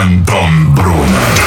Антон 0.00 0.74
Брунер. 0.74 1.42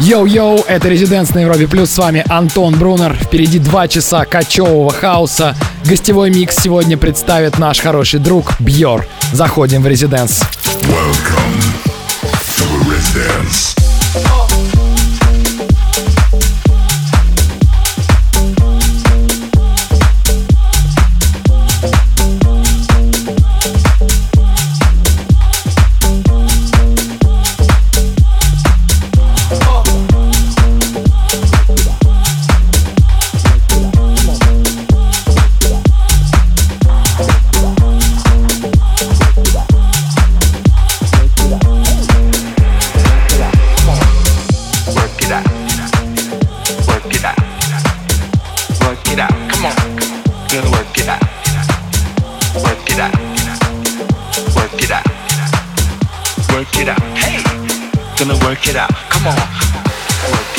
Йоу-йоу, 0.00 0.64
это 0.66 0.88
Residance 0.88 1.32
на 1.32 1.38
Европе 1.38 1.68
Плюс, 1.68 1.90
с 1.90 1.98
вами 1.98 2.24
Антон 2.28 2.74
Брунер. 2.74 3.14
Впереди 3.14 3.60
два 3.60 3.86
часа 3.86 4.24
кочевого 4.24 4.90
хаоса. 4.90 5.54
Гостевой 5.84 6.30
микс 6.30 6.56
сегодня 6.56 6.96
представит 6.96 7.58
наш 7.58 7.78
хороший 7.78 8.18
друг 8.18 8.54
Бьор. 8.58 9.06
Заходим 9.32 9.82
в 9.82 9.86
Residance. 9.86 10.42
Welcome 10.82 11.62
to 12.56 12.64
Residance. 12.88 13.75
Work 56.56 56.78
it 56.78 56.88
out. 56.88 57.02
Hey. 57.18 57.42
Gonna 58.16 58.42
work 58.46 58.66
it 58.66 58.76
out. 58.76 58.90
Come 59.10 59.26
on. 59.26 59.36
Work 60.32 60.55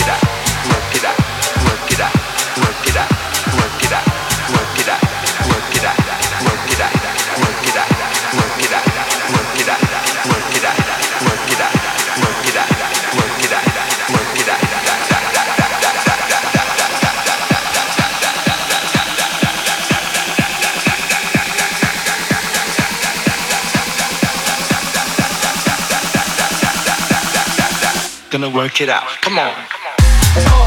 Gonna 28.30 28.50
work 28.50 28.82
it 28.82 28.90
out. 28.90 29.08
Come 29.22 29.40
on. 29.40 30.67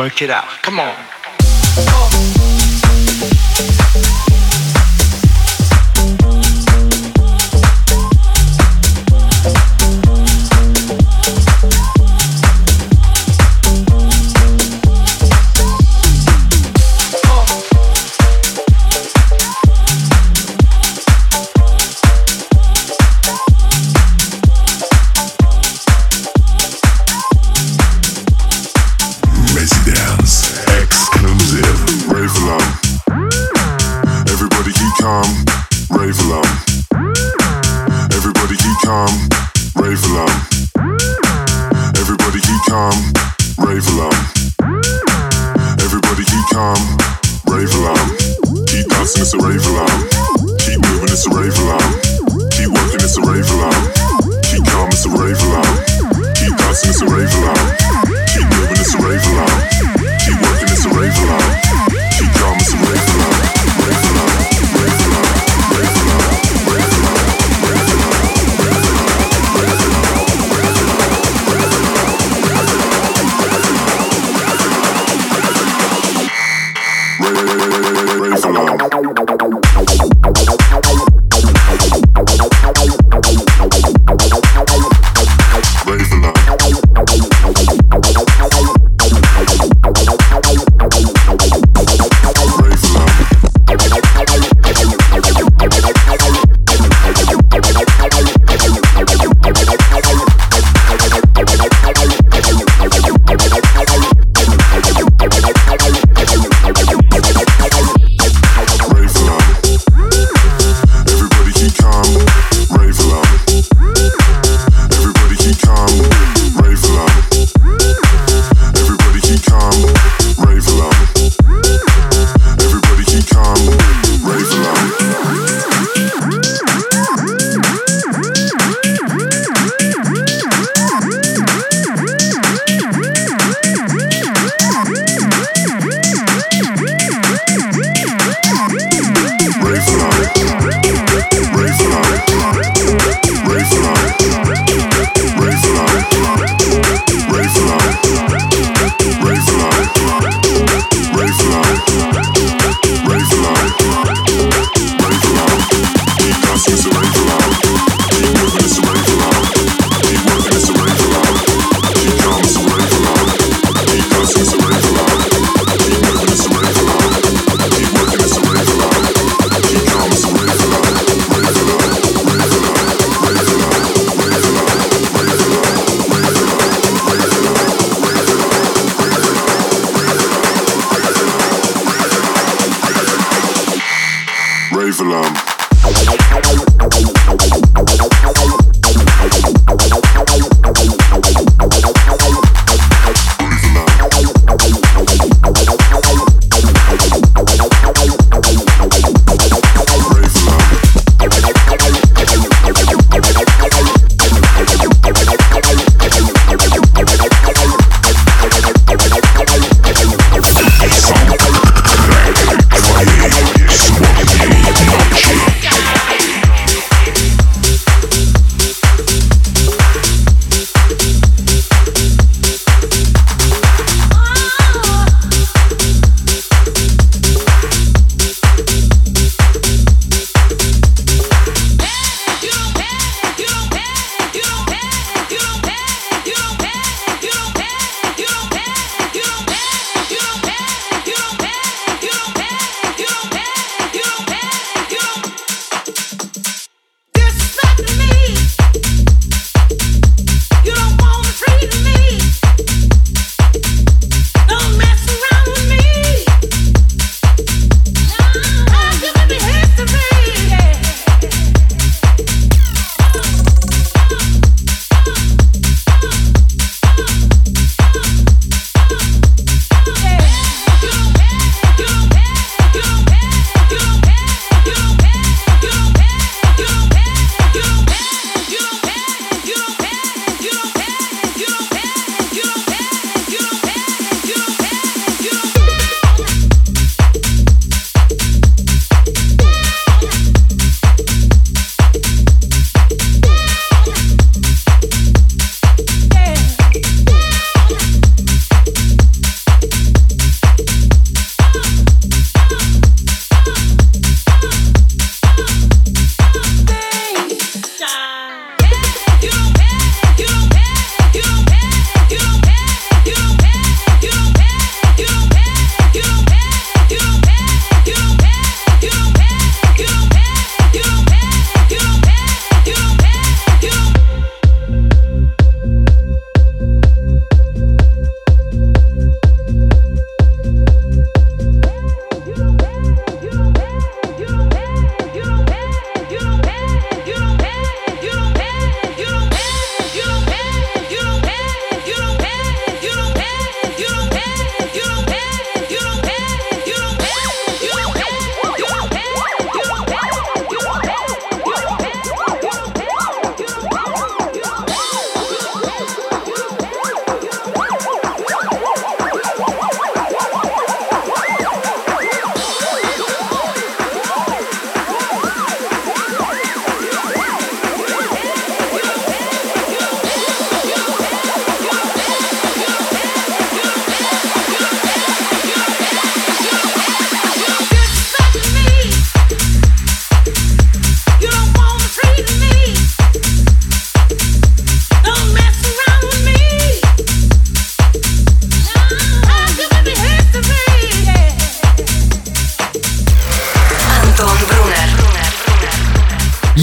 Work 0.00 0.22
it 0.22 0.30
out. 0.30 0.48
Come 0.62 0.80
on. 0.80 1.19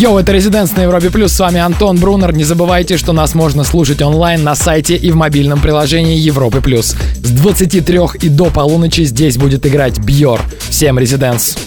Йоу, 0.08 0.20
это 0.20 0.32
Резиденс 0.32 0.74
на 0.74 0.84
Европе 0.84 1.10
Плюс, 1.10 1.34
с 1.34 1.40
вами 1.40 1.60
Антон 1.60 1.98
Брунер. 1.98 2.32
Не 2.32 2.46
забывайте, 2.46 2.96
что 2.96 3.12
нас 3.12 3.36
можно 3.36 3.66
слушать 3.66 4.02
онлайн 4.02 4.42
на 4.42 4.56
сайте 4.56 4.96
и 4.96 5.12
в 5.12 5.18
мобильном 5.18 5.60
приложении 5.60 6.18
Европы 6.18 6.62
Плюс. 6.62 6.96
С 7.22 7.30
23 7.32 8.00
и 8.22 8.30
до 8.30 8.46
полуночи 8.46 9.02
здесь 9.02 9.36
будет 9.36 9.66
играть 9.66 10.00
Бьор. 10.00 10.42
Всем 10.70 10.98
Резиденс. 10.98 11.58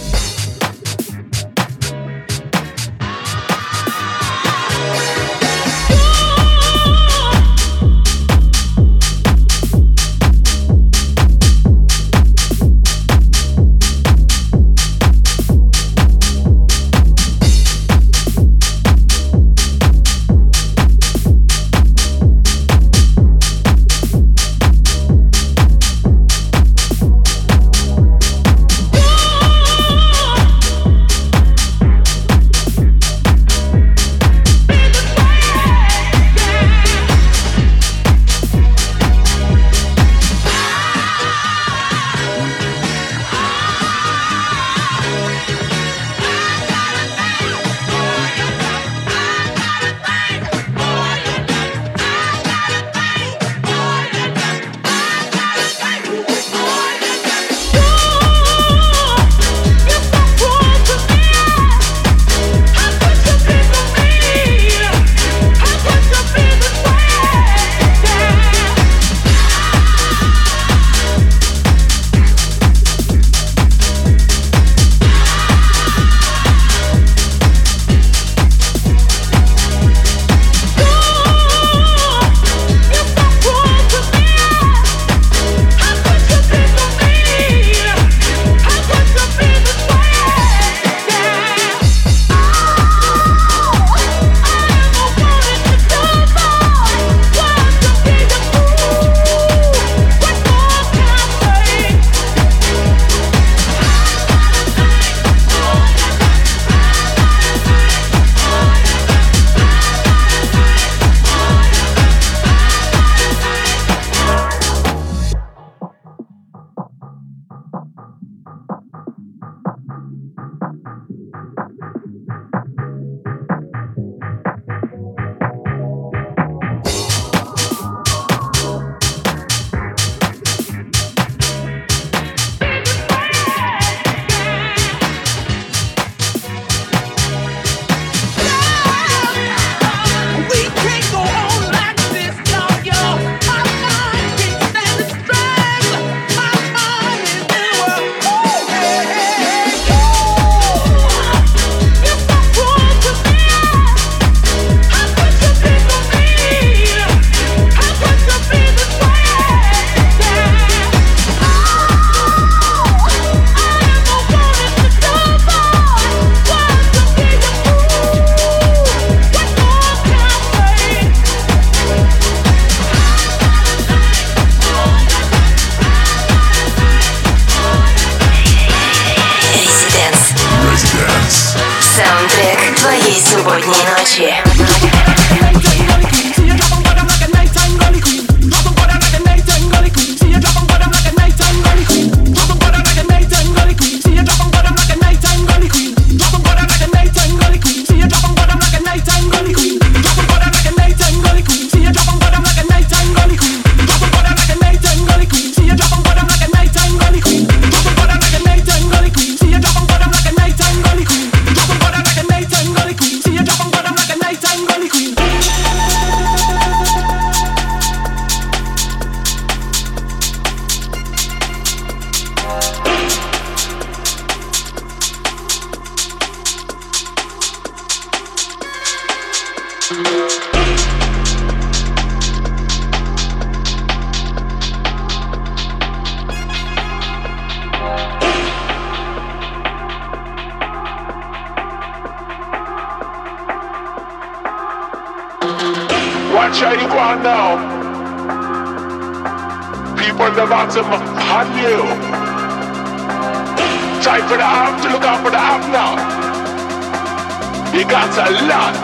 You 257.72 257.84
got 257.84 258.10
a 258.18 258.30
lot. 258.50 258.74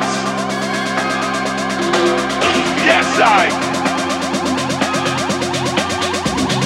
Yes, 2.86 3.18
I. 3.18 3.48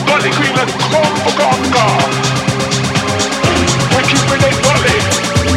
Dolly 0.07 0.31
Greenland, 0.37 0.71
come 0.93 1.17
for 1.25 1.35
God, 1.39 1.61
We 3.97 4.03
keep 4.05 4.25
with 4.31 4.45
it, 4.45 4.63
Dolly. 4.63 5.50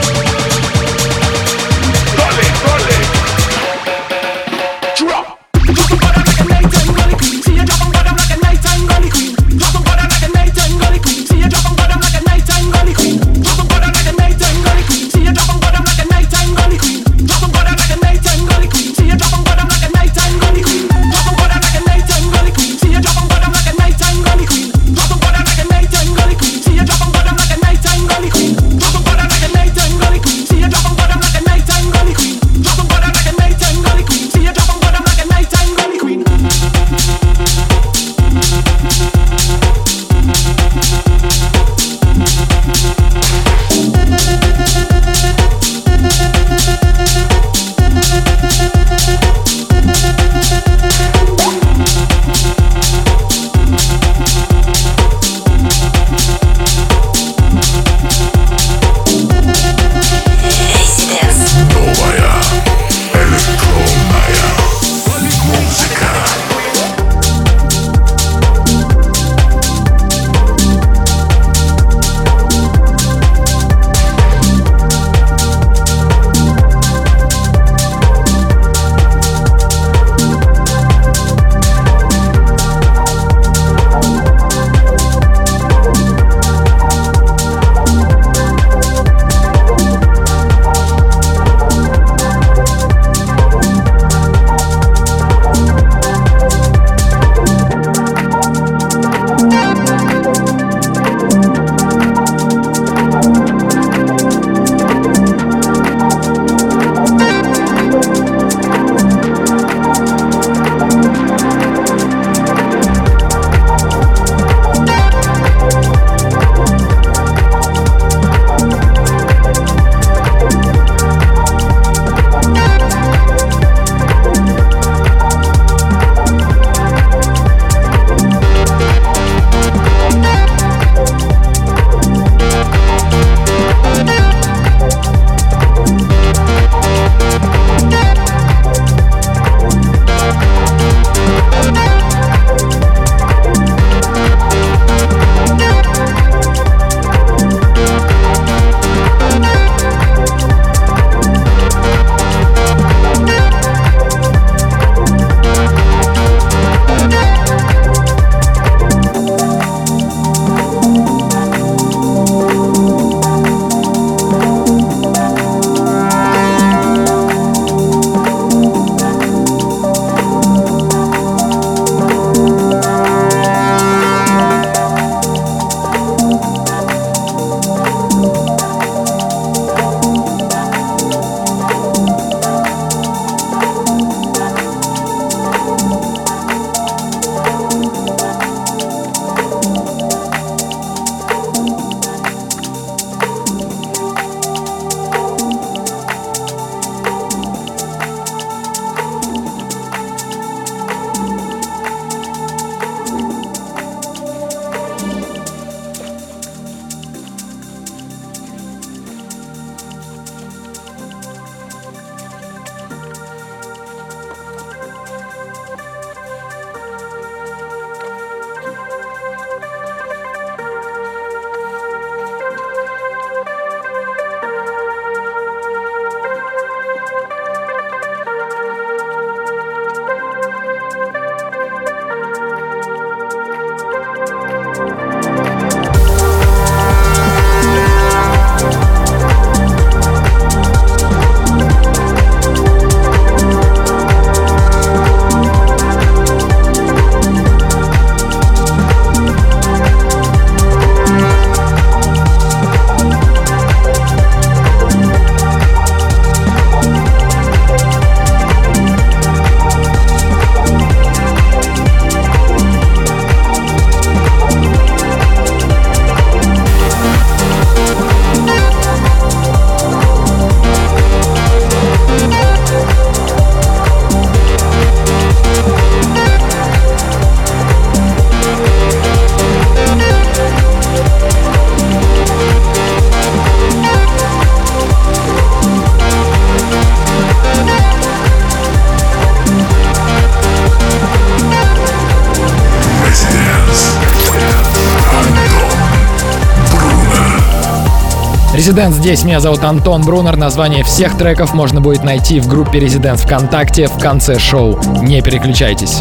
Резидент 298.64 298.96
здесь. 298.96 299.24
Меня 299.26 299.42
зовут 299.42 299.62
Антон 299.66 300.04
Брунер. 300.04 300.38
Название 300.38 300.86
всех 300.86 301.18
треков 301.18 301.54
можно 301.54 301.82
будет 301.82 302.06
найти 302.06 302.40
в 302.40 302.48
группе 302.48 302.80
Резидент 302.80 303.20
ВКонтакте 303.20 303.88
в 303.88 303.98
конце 304.00 304.40
шоу. 304.40 304.80
Не 305.02 305.22
переключайтесь. 305.22 306.00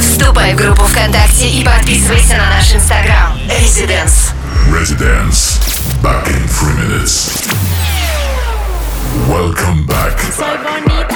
Вступай 0.00 0.54
в 0.54 0.56
группу 0.56 0.82
ВКонтакте 0.82 1.48
и 1.48 1.64
подписывайся 1.64 2.38
на 2.38 2.56
наш 2.56 2.74
инстаграм. 2.74 3.38
Резиденс. 3.60 4.32
Резиденс. 4.76 5.60
Back 6.02 6.26
in 6.26 6.48
three 6.48 6.74
minutes. 6.74 7.46
Welcome 9.28 9.86
back. 9.86 10.18
Soy 10.36 10.58
bonita. 10.64 11.15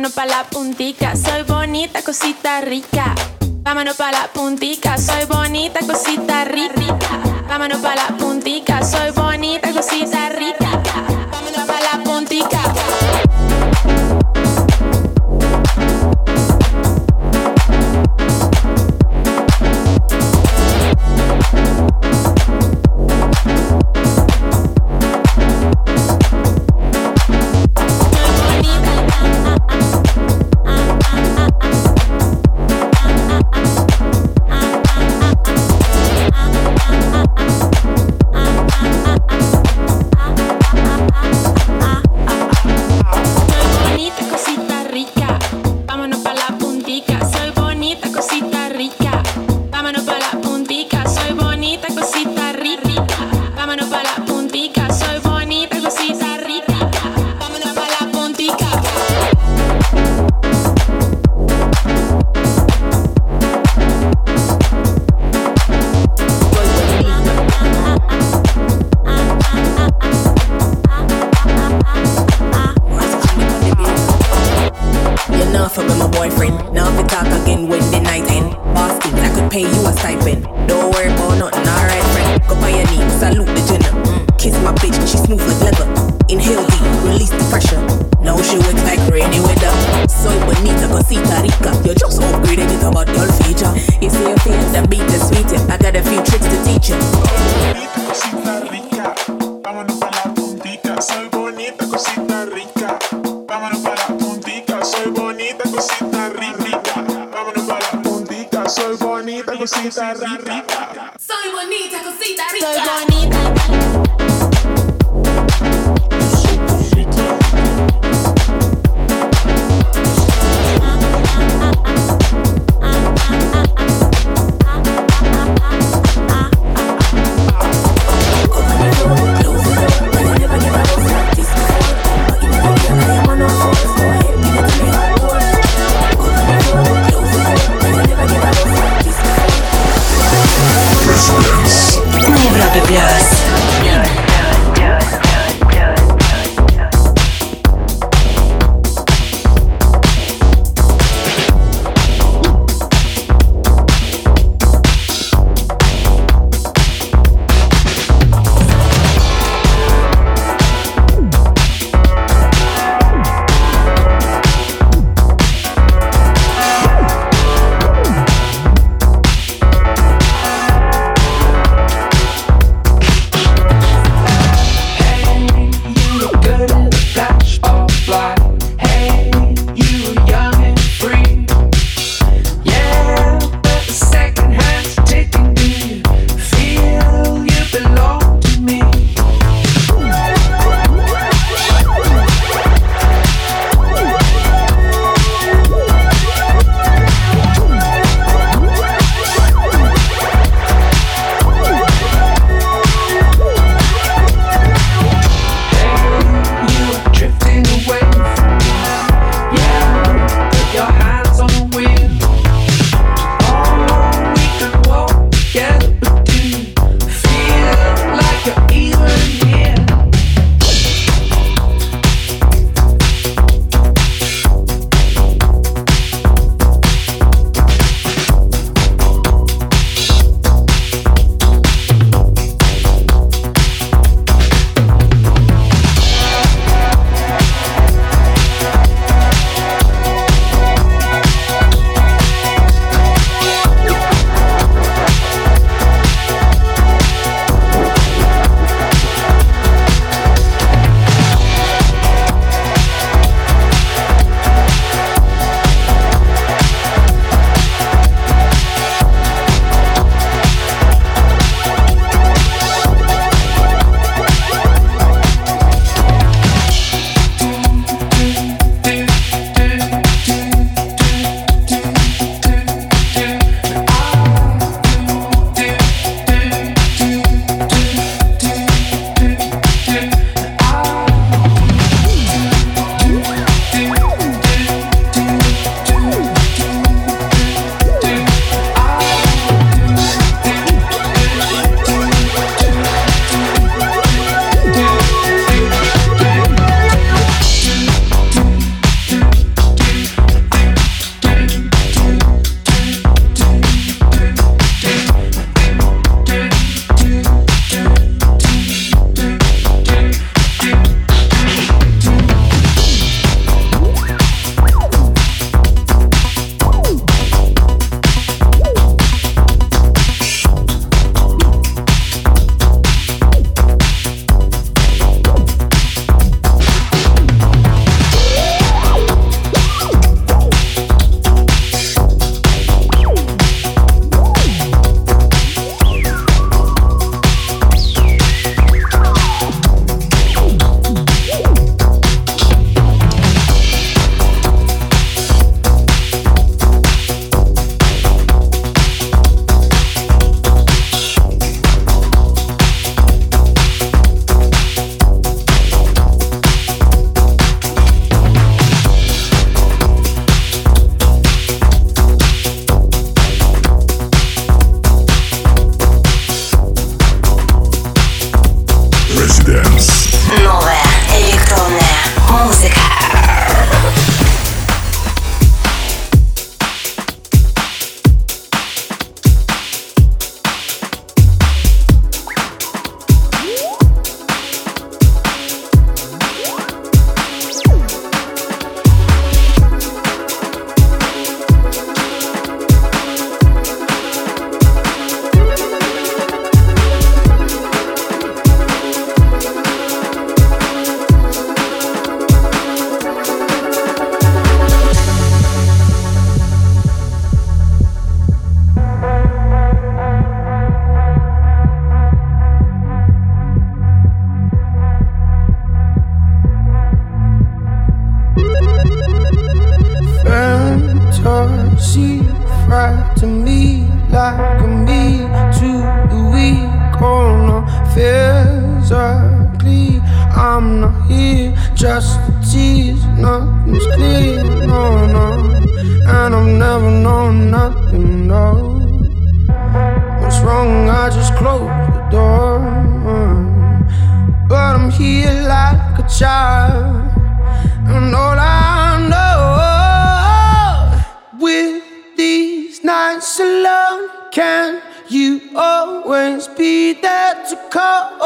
vámonos 0.00 0.14
pa' 0.14 0.24
la 0.24 0.44
puntica. 0.44 1.14
Soy 1.14 1.42
bonita, 1.42 2.00
cosita 2.00 2.62
rica. 2.62 3.14
Vámonos 3.62 3.96
pa' 3.96 4.10
la 4.10 4.28
puntica, 4.32 4.96
soy 4.96 5.26
bonita, 5.26 5.80
cosita 5.80 6.44
rica. 6.44 6.96
Vámonos 7.46 7.80
pa' 7.82 7.94
la 7.94 8.16
puntica, 8.16 8.82
soy 8.82 9.10
bonita, 9.10 9.70
cosita 9.72 10.30
rica. 10.30 10.70
Vámonos 11.30 11.66
pa' 11.66 11.80
la 11.80 12.02
puntica. 12.02 13.29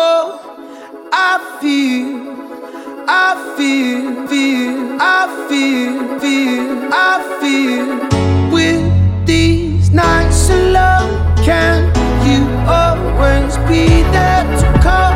Oh, 0.07 0.39
I 1.13 1.59
feel, 1.63 2.11
I 3.09 3.55
feel, 3.57 4.27
feel, 4.29 4.99
I 5.01 5.23
feel, 5.49 6.21
feel, 6.21 6.93
I 6.93 7.15
feel. 7.41 7.87
With 8.53 9.27
these 9.27 9.91
nights 9.91 10.51
alone, 10.51 11.11
can 11.43 11.79
you 12.29 12.43
always 12.69 13.57
be 13.67 14.03
there 14.13 14.45
to 14.61 14.79
call? 14.83 15.14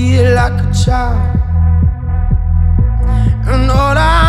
feel 0.00 0.34
like 0.34 0.58
a 0.64 0.72
child. 0.72 1.20
And 3.52 3.70
all 3.70 3.98
I 3.98 4.19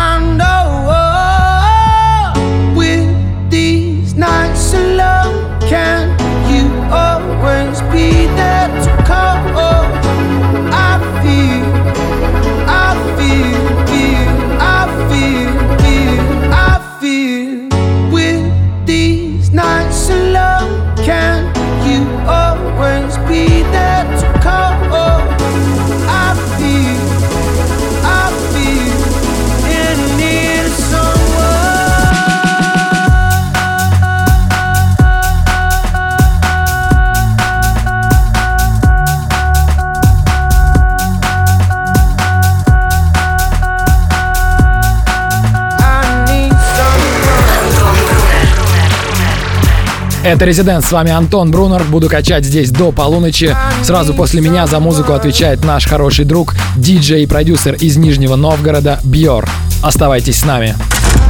Это 50.32 50.46
«Резидент», 50.46 50.82
с 50.82 50.90
вами 50.90 51.10
Антон 51.10 51.50
Брунер. 51.50 51.84
Буду 51.84 52.08
качать 52.08 52.46
здесь 52.46 52.70
до 52.70 52.90
полуночи. 52.90 53.54
Сразу 53.84 54.14
после 54.14 54.40
меня 54.40 54.66
за 54.66 54.80
музыку 54.80 55.12
отвечает 55.12 55.62
наш 55.62 55.86
хороший 55.86 56.24
друг, 56.24 56.54
диджей 56.74 57.24
и 57.24 57.26
продюсер 57.26 57.74
из 57.74 57.98
Нижнего 57.98 58.34
Новгорода 58.34 58.98
Бьор. 59.04 59.46
Оставайтесь 59.82 60.40
с 60.40 60.44
нами. 60.46 60.74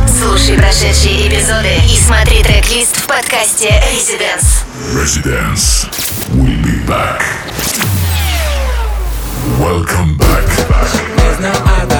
Слушай 0.06 0.56
прошедшие 0.56 1.26
эпизоды 1.26 1.74
и 1.92 1.98
смотри 1.98 2.44
трек-лист 2.44 2.94
в 2.94 3.08
подкасте 3.08 3.74
«Резиденс». 3.92 4.62
«Резиденс». 4.94 5.88
We'll 6.34 6.62
be 6.62 6.86
back. 6.86 7.22
Welcome 9.58 10.16
back. 10.16 10.46
back. 11.40 11.91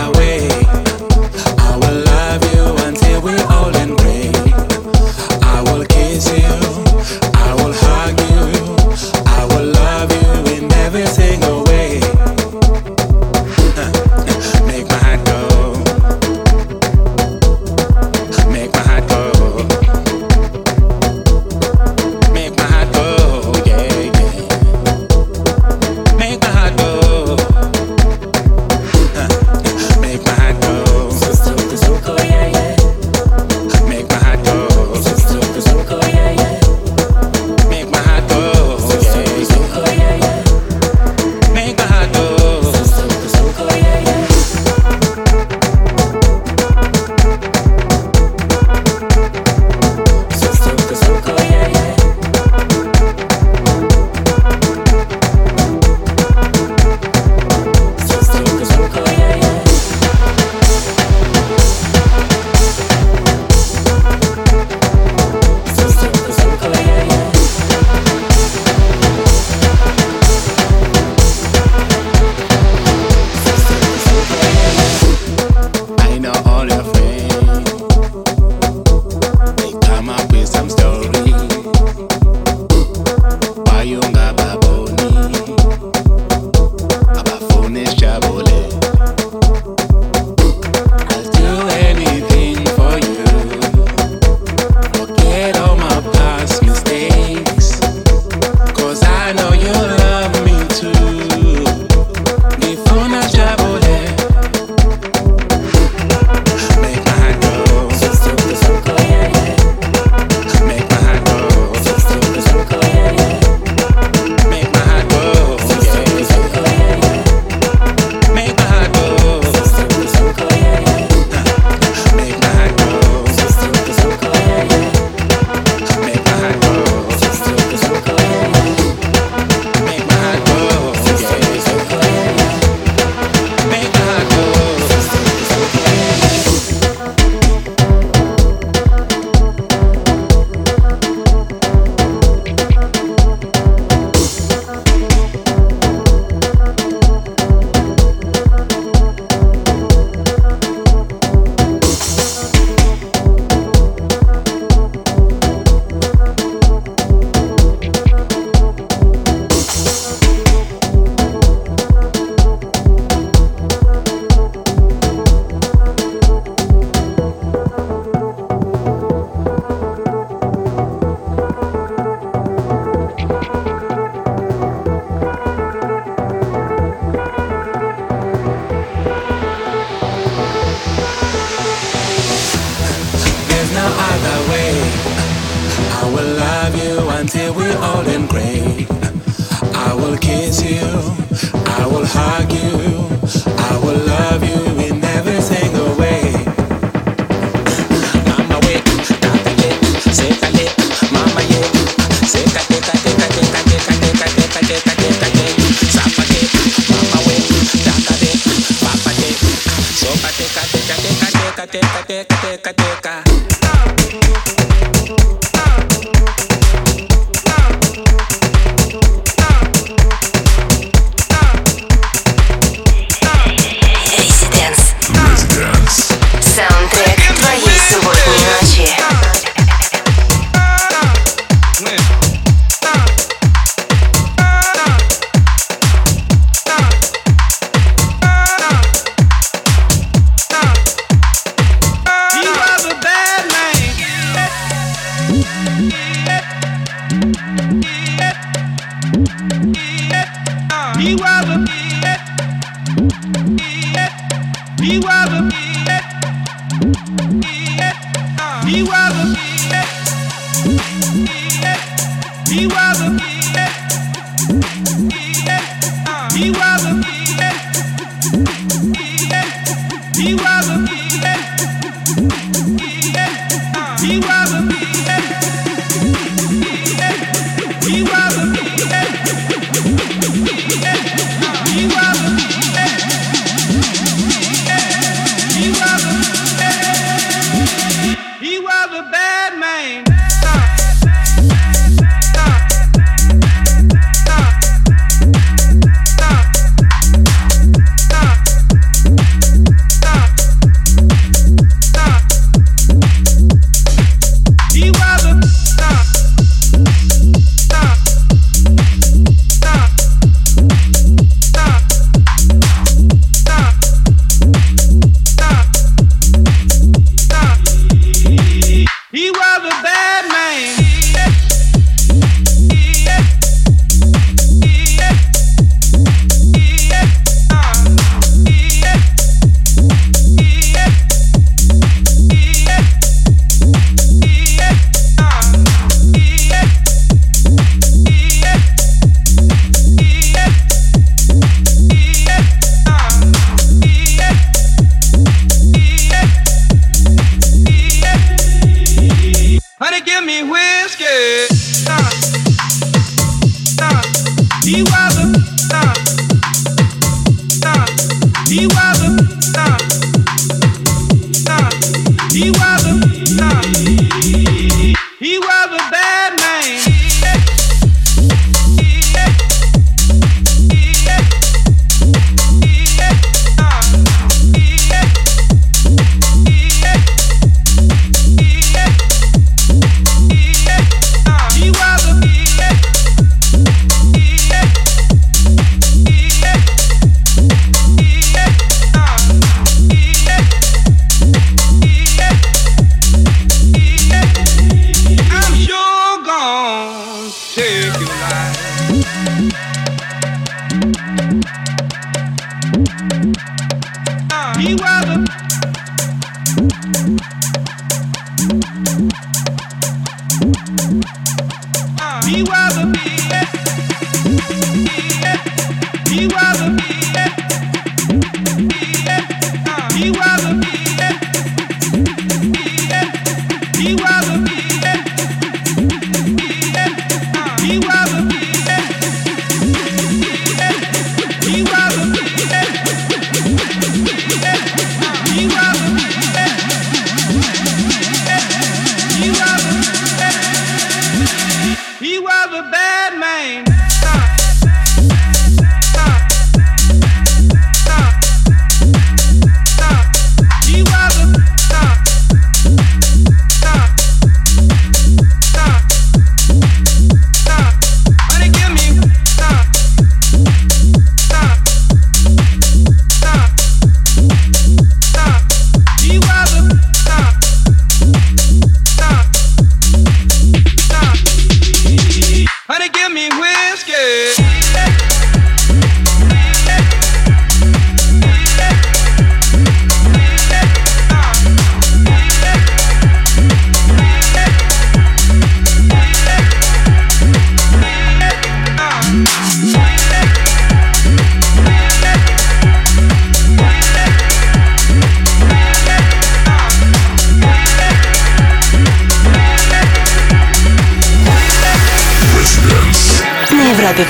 Европе 503.93 504.05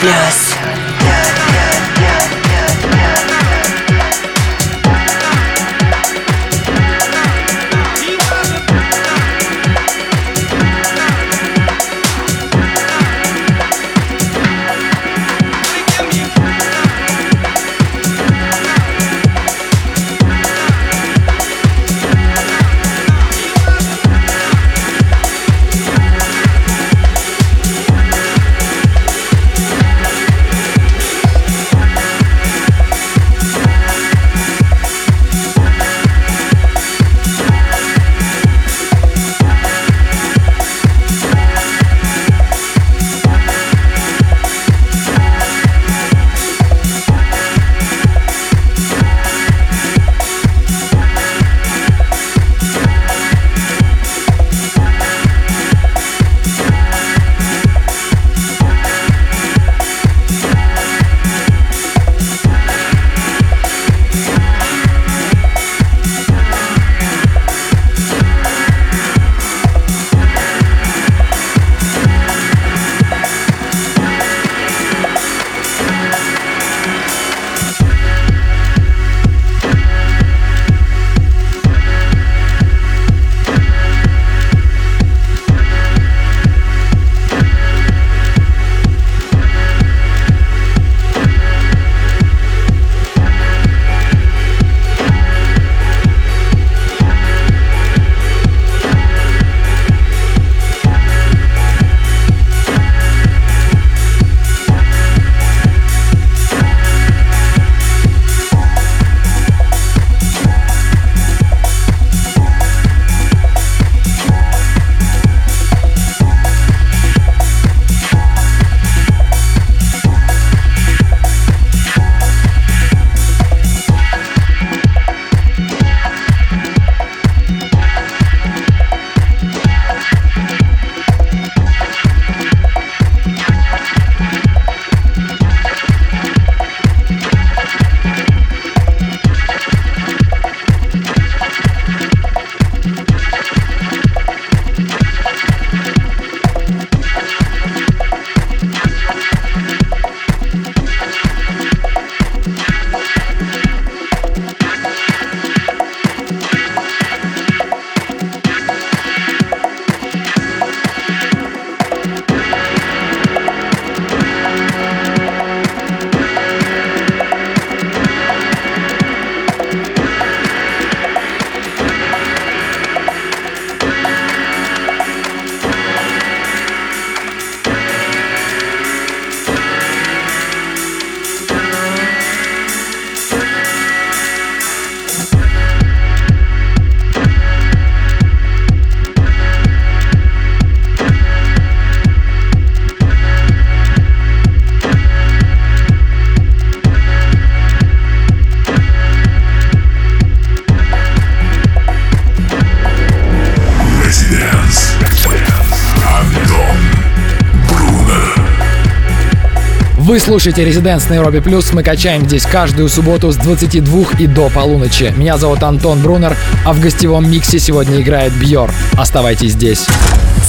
Вы 210.13 210.21
слушаете 210.21 210.63
Резиденс 210.63 211.09
на 211.09 211.15
Европе 211.15 211.41
Плюс. 211.41 211.73
Мы 211.73 211.83
качаем 211.83 212.27
здесь 212.27 212.45
каждую 212.45 212.91
субботу 212.91 213.33
с 213.33 213.37
22 213.37 214.19
и 214.19 214.27
до 214.27 214.51
полуночи. 214.51 215.15
Меня 215.17 215.39
зовут 215.39 215.63
Антон 215.63 216.03
Брунер, 216.03 216.37
а 216.67 216.75
в 216.75 216.81
гостевом 216.81 217.31
миксе 217.31 217.59
сегодня 217.59 217.99
играет 217.99 218.35
Бьор. 218.35 218.71
Оставайтесь 218.99 219.53
здесь. 219.53 219.87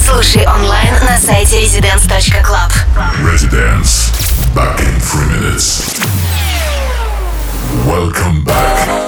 Слушай 0.06 0.46
онлайн 0.46 0.94
на 1.06 1.18
сайте 1.18 1.64
residence.club. 1.64 2.74
Residence. 3.24 4.12
Back 4.54 4.82
in 4.82 5.00
three 5.00 5.30
minutes. 5.30 5.98
Welcome 7.88 8.44
back. 8.44 9.03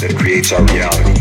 That 0.00 0.14
creates 0.16 0.52
our 0.52 0.62
reality. 0.64 1.15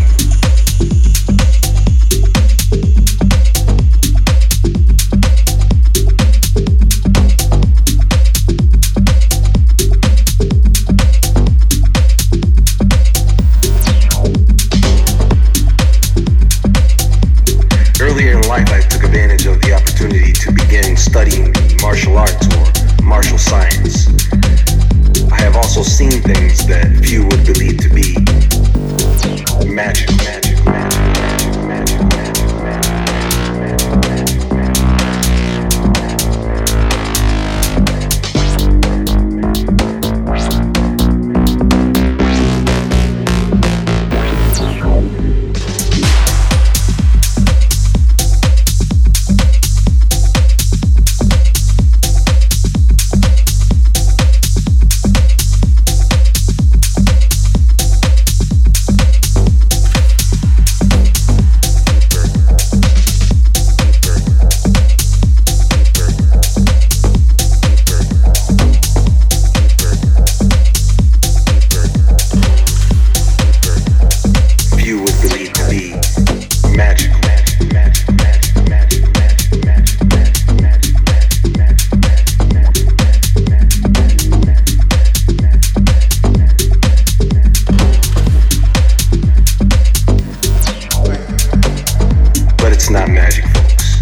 It's 92.85 92.91
not 92.91 93.09
magic, 93.09 93.43
folks. 93.45 93.97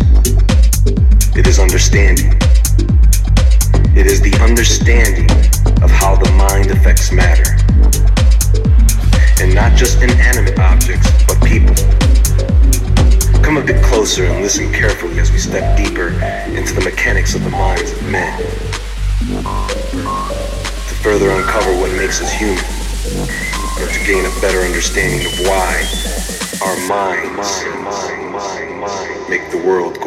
It 1.38 1.48
is 1.48 1.58
understanding. 1.58 2.36
It 3.96 4.06
is 4.08 4.20
the 4.20 4.38
understanding 4.44 5.32
of 5.82 5.90
how 5.90 6.18
the 6.18 6.30
mind 6.36 6.70
affects 6.70 7.10
matter 7.10 7.48
and 9.40 9.56
not 9.56 9.78
just 9.78 10.04
inanimate 10.04 10.60
objects, 10.60 11.08
but 11.24 11.40
people. 11.48 11.74
Come 13.40 13.56
a 13.56 13.64
bit 13.64 13.82
closer 13.86 14.26
and 14.26 14.44
listen 14.44 14.70
carefully 14.74 15.18
as 15.18 15.32
we 15.32 15.38
step 15.38 15.78
deeper 15.78 16.10
into 16.52 16.74
the 16.76 16.82
mechanics 16.84 17.36
of 17.36 17.44
the 17.46 17.52
minds 17.52 17.90
of 17.90 18.04
men. 18.12 18.38
To 20.92 20.94
further 21.00 21.30
uncover 21.32 21.72
what 21.80 21.96
makes 21.96 22.22
us 22.22 22.34
human, 22.34 22.60
or 23.80 23.88
to 23.88 24.00
gain 24.04 24.26
a 24.26 24.42
better 24.42 24.60
understanding 24.60 25.26
of 25.26 25.48
why 25.48 25.72
our 26.68 26.76
minds 26.90 28.23
make 29.30 29.50
the 29.50 29.58
world 29.58 30.03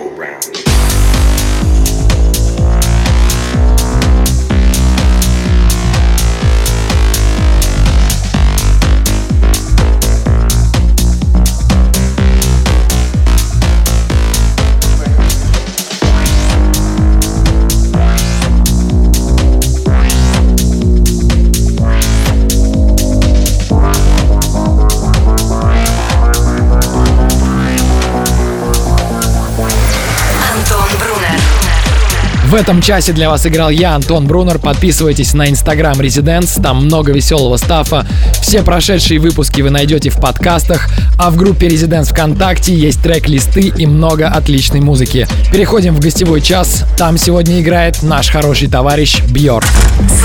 В 32.47 32.55
этом 32.55 32.80
часе 32.80 33.12
для 33.12 33.28
вас 33.28 33.44
играл 33.44 33.70
я, 33.70 33.97
Антон 33.97 34.28
Брунер. 34.28 34.61
Подписывайтесь 34.61 35.34
на 35.34 35.51
инстаграм 35.51 36.01
Residents, 36.01 36.62
там 36.62 36.84
много 36.84 37.12
веселого 37.12 37.57
стафа. 37.57 38.07
Все 38.40 38.62
прошедшие 38.62 39.18
выпуски 39.18 39.62
вы 39.62 39.70
найдете 39.70 40.11
в 40.11 40.20
подкастах, 40.20 40.88
а 41.18 41.30
в 41.32 41.36
группе 41.36 41.66
Residents 41.66 42.12
ВКонтакте 42.12 42.72
есть 42.72 43.03
трек-листы 43.03 43.72
и 43.76 43.84
много 43.84 44.28
отличной 44.28 44.80
музыки. 44.80 45.26
Переходим 45.51 45.97
в 45.97 45.99
гостевой 45.99 46.40
час. 46.40 46.84
Там 46.97 47.18
сегодня 47.18 47.61
играет 47.61 48.05
наш 48.05 48.30
хороший 48.30 48.68
товарищ 48.68 49.22
Бьор. 49.24 49.64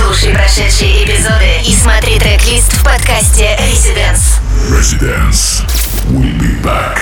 Слушай 0.06 0.32
прошедшие 0.32 1.04
эпизоды 1.04 1.50
и 1.68 1.74
смотри 1.74 2.20
трек-лист 2.20 2.72
в 2.72 2.84
подкасте 2.84 3.58
Residence. 3.58 4.40
Residence. 4.70 5.64
We'll 6.12 6.38
be 6.38 6.62
back. 6.62 7.00